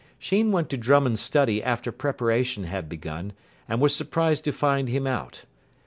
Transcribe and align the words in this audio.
Sheen 0.17 0.51
went 0.51 0.67
to 0.71 0.77
Drummond's 0.77 1.21
study 1.21 1.63
after 1.63 1.91
preparation 1.91 2.63
had 2.63 2.89
begun, 2.89 3.33
and 3.69 3.79
was 3.79 3.95
surprised 3.95 4.43
to 4.45 4.51
find 4.51 4.89
him 4.89 5.05
out. 5.05 5.43